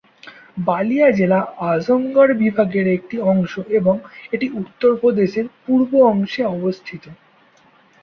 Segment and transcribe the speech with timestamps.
[0.67, 1.39] বালিয়া জেলা
[1.69, 3.95] আজমগড় বিভাগের একটি অংশ এবং
[4.33, 7.03] এটি উত্তরপ্রদেশের পূর্ব অংশে অবস্থিত।